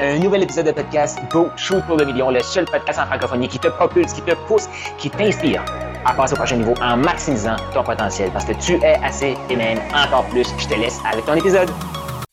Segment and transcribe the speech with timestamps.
[0.00, 3.46] Un nouvel épisode de podcast Go Shoot pour le million, le seul podcast en francophonie
[3.46, 5.64] qui te propulse, qui te pousse, qui t'inspire
[6.04, 9.54] à passer au prochain niveau en maximisant ton potentiel parce que tu es assez et
[9.54, 10.48] même encore plus.
[10.58, 11.70] Je te laisse avec ton épisode.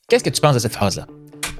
[0.09, 1.05] Qu'est-ce que tu penses de cette phrase-là?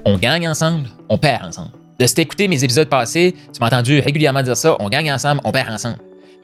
[0.04, 1.70] On gagne ensemble, on perd ensemble.
[2.00, 5.52] De t'écouter mes épisodes passés, tu m'as entendu régulièrement dire ça, on gagne ensemble, on
[5.52, 5.98] perd ensemble.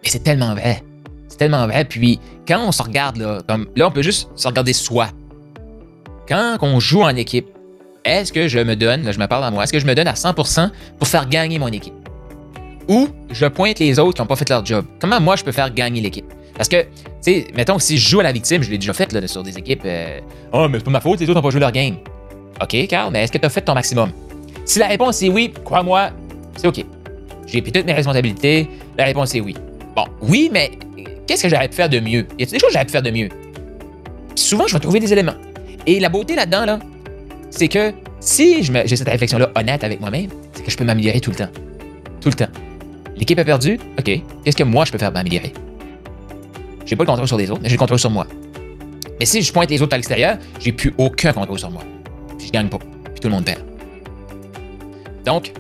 [0.04, 0.84] Mais c'est tellement vrai.
[1.27, 1.84] C'est tellement vrai.
[1.84, 5.09] Puis quand on se regarde, là, comme, là, on peut juste se regarder soi.
[6.29, 7.48] Quand on joue en équipe,
[8.04, 9.94] est-ce que je me donne, là, je me parle à moi, est-ce que je me
[9.94, 11.94] donne à 100% pour faire gagner mon équipe?
[12.89, 14.84] Ou je pointe les autres qui n'ont pas fait leur job?
[15.00, 16.25] Comment moi je peux faire gagner l'équipe?
[16.54, 16.89] Parce que, tu
[17.20, 19.56] sais, mettons, si je joue à la victime, je l'ai déjà fait là, sur des
[19.56, 19.82] équipes.
[19.84, 20.20] Euh,
[20.53, 21.96] oh, mais c'est pas ma faute, les autres n'ont pas joué leur game.
[22.61, 24.11] OK, Carl, mais est-ce que tu as fait ton maximum?
[24.64, 26.11] Si la réponse est oui, crois-moi,
[26.56, 26.84] c'est OK.
[27.46, 28.68] J'ai pris toutes mes responsabilités.
[28.96, 29.54] La réponse est oui.
[29.94, 30.72] Bon, oui, mais
[31.26, 32.27] qu'est-ce que j'aurais pu faire de mieux?
[32.39, 33.28] Y a des choses que j'aurais pu faire de mieux?
[34.39, 35.34] souvent, je vais trouver des éléments.
[35.86, 36.78] Et la beauté là-dedans, là,
[37.50, 41.30] c'est que si j'ai cette réflexion-là honnête avec moi-même, c'est que je peux m'améliorer tout
[41.30, 41.48] le temps.
[42.20, 42.48] Tout le temps.
[43.16, 44.23] L'équipe a perdu, OK.
[44.45, 45.53] Qu'est-ce que moi je peux faire pour m'améliorer?
[46.86, 48.27] J'ai pas le contrôle sur les autres, mais j'ai le contrôle sur moi.
[49.19, 51.83] Mais si je pointe les autres à l'extérieur, j'ai plus aucun contrôle sur moi.
[52.39, 52.78] Puis je gagne pas.
[52.78, 53.61] Puis tout le monde perd.
[55.25, 55.53] Donc,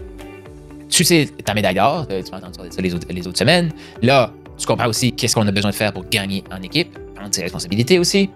[0.88, 3.70] tu sais ta médaille d'or, euh, tu m'as entendu ça les autres, les autres semaines.
[4.02, 7.34] Là, tu comprends aussi qu'est-ce qu'on a besoin de faire pour gagner en équipe, prendre
[7.34, 8.30] ses responsabilités aussi.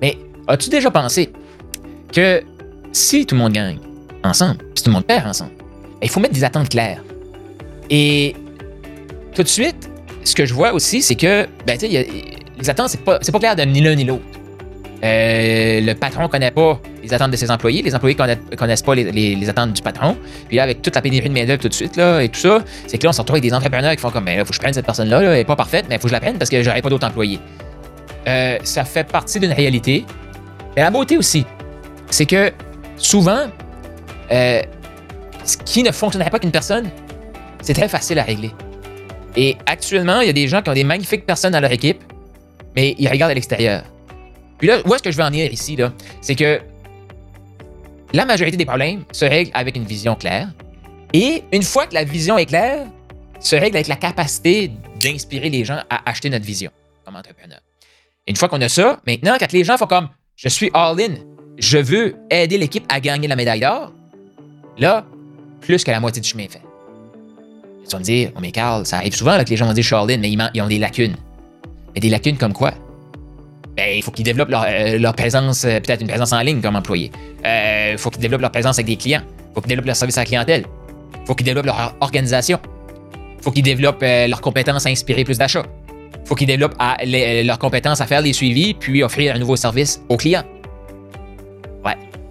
[0.00, 0.18] Mais
[0.48, 1.30] as-tu déjà pensé
[2.12, 2.42] que
[2.92, 3.78] si tout le monde gagne
[4.22, 5.52] ensemble, si tout le monde perd ensemble,
[6.02, 7.02] il faut mettre des attentes claires.
[7.90, 8.34] Et
[9.34, 9.88] tout de suite,
[10.24, 12.02] ce que je vois aussi, c'est que ben, y a,
[12.58, 14.22] les attentes, c'est pas, pas clair de ni l'un ni l'autre.
[15.04, 18.94] Euh, le patron connaît pas les attentes de ses employés, les employés connaissent, connaissent pas
[18.94, 20.16] les, attentes du patron.
[20.46, 22.62] Puis là, avec toute la pénurie de main-d'œuvre tout de suite, là, et tout ça,
[22.86, 24.50] c'est que là, on se retrouve avec des entrepreneurs qui font comme, ben là, faut
[24.50, 26.20] que je prenne cette personne-là, elle est pas parfaite, mais il faut que je la
[26.20, 27.40] prenne parce que j'aurai pas d'autres employés.
[28.28, 30.04] Euh, ça fait partie d'une réalité.
[30.76, 31.44] Mais la beauté aussi,
[32.08, 32.52] c'est que
[33.02, 33.50] souvent,
[34.30, 34.62] euh,
[35.44, 36.90] ce qui ne fonctionnerait pas qu'une personne,
[37.60, 38.50] c'est très facile à régler.
[39.36, 42.02] Et actuellement, il y a des gens qui ont des magnifiques personnes dans leur équipe,
[42.76, 43.82] mais ils regardent à l'extérieur.
[44.58, 45.76] Puis là, où est-ce que je veux en venir ici?
[46.20, 46.60] C'est que
[48.12, 50.48] la majorité des problèmes se règlent avec une vision claire.
[51.12, 52.86] Et une fois que la vision est claire,
[53.40, 54.70] se règle avec la capacité
[55.00, 56.70] d'inspirer les gens à acheter notre vision
[57.04, 57.58] comme entrepreneur.
[58.28, 61.14] une fois qu'on a ça, maintenant, quand les gens font comme je suis all-in,
[61.58, 63.92] je veux aider l'équipe à gagner la médaille d'or,
[64.78, 65.04] là,
[65.60, 66.62] plus que la moitié du chemin est fait.
[67.84, 69.84] Tu vas me dire, oh mais Carl, ça arrive souvent que les gens vont dire
[69.84, 71.16] Charlene, mais ils, ont des lacunes.
[71.94, 72.72] Mais des lacunes comme quoi?
[73.76, 76.76] Ben, il faut qu'ils développent leur, euh, présence, euh, peut-être une présence en ligne comme
[76.76, 77.10] employé.
[77.42, 79.22] Il euh, faut qu'ils développent leur présence avec des clients.
[79.50, 80.64] Il faut qu'ils développent leur service à la clientèle.
[81.20, 82.58] Il faut qu'ils développent leur organisation.
[83.38, 85.64] Il faut qu'ils développent leurs compétences à inspirer plus d'achats.
[86.14, 90.00] Il faut qu'ils développent leurs compétences à faire des suivis puis offrir un nouveau service
[90.08, 90.44] aux clients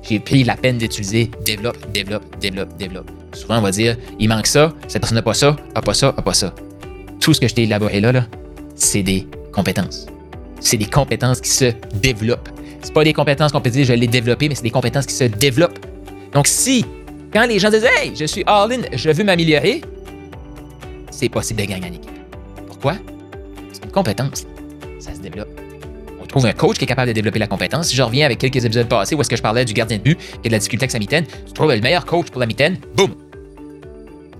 [0.01, 3.11] j'ai pris la peine d'utiliser développe, développe, développe, développe.
[3.33, 6.13] Souvent, on va dire, il manque ça, cette personne n'a pas ça, n'a pas ça,
[6.15, 6.53] n'a pas ça.
[7.19, 8.25] Tout ce que je t'ai élaboré là, là
[8.75, 10.07] c'est des compétences.
[10.59, 12.49] C'est des compétences qui se développent.
[12.81, 15.13] C'est pas des compétences qu'on peut dire je l'ai développé, mais c'est des compétences qui
[15.13, 15.79] se développent.
[16.33, 16.85] Donc, si,
[17.31, 19.81] quand les gens disent Hey, je suis all-in, je veux m'améliorer,
[21.11, 22.11] c'est possible de gagner en équipe.
[22.67, 22.95] Pourquoi?
[23.71, 24.45] C'est une compétence.
[24.99, 25.60] Ça se développe
[26.31, 27.89] trouve un coach qui est capable de développer la compétence.
[27.89, 30.03] Si je reviens avec quelques épisodes passés où est-ce que je parlais du gardien de
[30.03, 32.47] but a de la difficulté avec sa mitaine, tu trouves le meilleur coach pour la
[32.47, 33.11] mitaine, boum!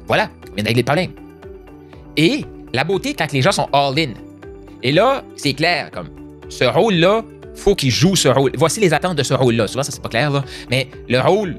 [0.08, 1.12] Voilà, on vient de régler le problème.
[2.18, 4.14] Et la beauté quand les gens sont all-in.
[4.84, 6.10] Et là, c'est clair, comme
[6.50, 7.24] ce rôle-là,
[7.56, 8.52] faut qu'il joue ce rôle.
[8.56, 9.68] Voici les attentes de ce rôle-là.
[9.68, 10.44] Souvent, ça, c'est pas clair, là.
[10.70, 11.58] Mais le rôle,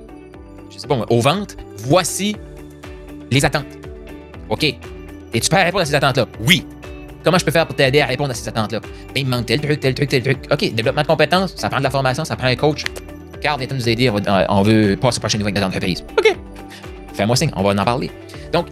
[0.71, 2.37] je sais pas, au ventre, voici
[3.31, 3.67] les attentes.
[4.49, 4.65] OK?
[5.35, 6.27] Es-tu prêt à répondre à ces attentes-là?
[6.41, 6.67] Oui.
[7.25, 8.81] Comment je peux faire pour t'aider à répondre à ces attentes-là?
[8.81, 10.39] Ben, il manque tel truc, tel truc, tel truc.
[10.51, 12.85] OK, développement de compétences, ça prend de la formation, ça prend un coach.
[13.41, 16.05] Carl viens nous aider, on, veut passer au prochain niveau avec notre entreprise.
[16.19, 16.37] OK.
[17.15, 18.11] Fais-moi signe, on va en parler.
[18.53, 18.67] Donc,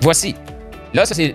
[0.00, 0.34] voici.
[0.94, 1.34] Là, ça, c'est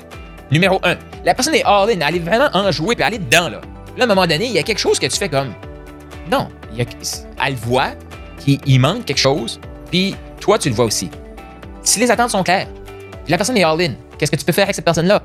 [0.51, 0.95] numéro un.
[1.25, 3.61] La personne est all-in, elle est vraiment en jouer, puis elle est dedans, là.
[3.97, 5.53] Là, à un moment donné, il y a quelque chose que tu fais comme.
[6.31, 6.47] Non.
[6.78, 7.91] elle voit
[8.40, 9.59] qu'il manque quelque chose,
[9.90, 11.09] puis toi, tu le vois aussi.
[11.84, 12.67] Si les attentes sont claires,
[13.28, 15.23] la personne est all-in, qu'est-ce que tu peux faire avec cette personne-là?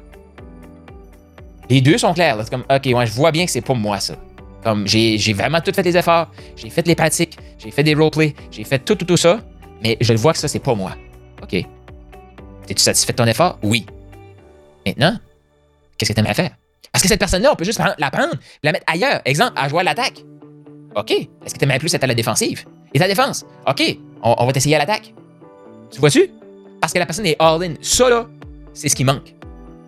[1.69, 2.37] Les deux sont clairs.
[2.43, 4.15] C'est comme, OK, je vois bien que c'est pas moi, ça.
[4.63, 8.35] Comme, j'ai vraiment tout fait les efforts, j'ai fait les pratiques, j'ai fait des roleplays,
[8.51, 9.41] j'ai fait tout, tout, tout ça,
[9.83, 10.93] mais je vois que ça, c'est pas moi.
[11.43, 11.55] OK.
[11.55, 13.59] Es-tu satisfait de ton effort?
[13.63, 13.87] Oui.
[14.85, 15.19] Maintenant,
[15.97, 16.51] qu'est-ce que tu aimerais faire?
[16.91, 19.21] Parce que cette personne-là, on peut juste la prendre la mettre ailleurs.
[19.25, 20.25] Exemple, à jouer à l'attaque.
[20.97, 21.11] OK.
[21.11, 22.65] Est-ce que tu plus être à la défensive?
[22.95, 23.45] Et ta défense?
[23.69, 23.99] OK.
[24.23, 25.13] On, va t'essayer à l'attaque.
[25.91, 26.31] Tu vois-tu?
[26.81, 27.75] Parce que la personne est all-in.
[27.83, 28.27] Ça, là,
[28.73, 29.36] c'est ce qui manque.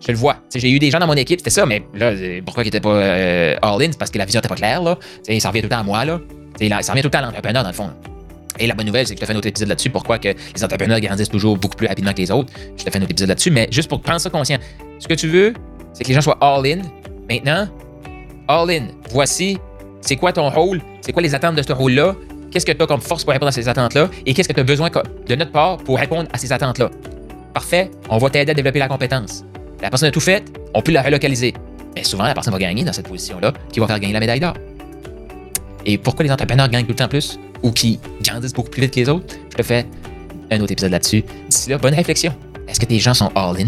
[0.05, 0.37] Je le vois.
[0.53, 2.13] J'ai eu des gens dans mon équipe, c'était ça, mais là,
[2.45, 3.91] pourquoi ils n'étaient pas euh, all-in?
[3.91, 4.81] C'est parce que la vision n'était pas claire.
[4.81, 4.97] Là.
[5.39, 6.03] ça revient tout le temps à moi.
[6.05, 7.91] Ça revient tout le temps à l'entrepreneur, dans le fond.
[8.59, 9.89] Et la bonne nouvelle, c'est que je te fais un autre épisode là-dessus.
[9.89, 12.51] Pourquoi que les entrepreneurs grandissent toujours beaucoup plus rapidement que les autres.
[12.77, 13.51] Je te fais un autre épisode là-dessus.
[13.51, 14.57] Mais juste pour prendre ça conscient,
[14.99, 15.53] ce que tu veux,
[15.93, 16.81] c'est que les gens soient all-in.
[17.29, 17.67] Maintenant,
[18.47, 18.87] all-in.
[19.11, 19.57] Voici,
[20.01, 20.81] c'est quoi ton rôle?
[21.01, 22.15] C'est quoi les attentes de ce rôle-là?
[22.51, 24.09] Qu'est-ce que tu as comme force pour répondre à ces attentes-là?
[24.25, 26.89] Et qu'est-ce que tu as besoin de notre part pour répondre à ces attentes-là?
[27.53, 29.43] Parfait, on va t'aider à développer la compétence.
[29.81, 30.43] La personne a tout fait,
[30.73, 31.53] on peut la relocaliser.
[31.95, 34.39] Mais souvent, la personne va gagner dans cette position-là, qui va faire gagner la médaille
[34.39, 34.55] d'or.
[35.85, 38.93] Et pourquoi les entrepreneurs gagnent tout le temps plus ou qui grandissent beaucoup plus vite
[38.93, 39.35] que les autres?
[39.51, 39.85] Je te fais
[40.51, 41.23] un autre épisode là-dessus.
[41.49, 42.33] D'ici là, bonne réflexion.
[42.67, 43.67] Est-ce que tes gens sont all-in?